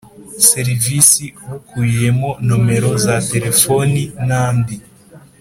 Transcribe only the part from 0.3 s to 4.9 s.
Serivisi bukubiyemo nomero za telefoni n andi